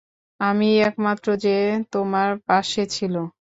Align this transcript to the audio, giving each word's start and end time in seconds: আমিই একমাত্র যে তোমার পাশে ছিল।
আমিই 0.39 0.77
একমাত্র 0.81 1.27
যে 1.43 1.55
তোমার 1.91 2.29
পাশে 2.47 2.83
ছিল। 2.95 3.15